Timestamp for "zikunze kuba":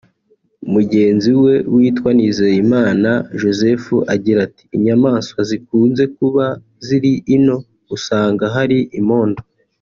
5.49-6.45